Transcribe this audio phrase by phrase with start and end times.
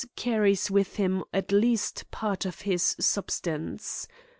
[0.03, 4.07] 123 carries with him at least a part of his substance.